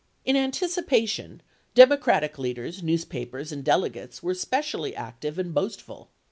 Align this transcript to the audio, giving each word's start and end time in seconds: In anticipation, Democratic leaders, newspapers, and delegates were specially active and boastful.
In 0.25 0.35
anticipation, 0.35 1.43
Democratic 1.75 2.39
leaders, 2.39 2.81
newspapers, 2.81 3.51
and 3.51 3.63
delegates 3.63 4.23
were 4.23 4.33
specially 4.33 4.95
active 4.95 5.37
and 5.37 5.53
boastful. 5.53 6.09